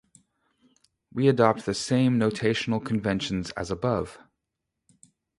[1.13, 4.17] We adopt the same notational conventions as above.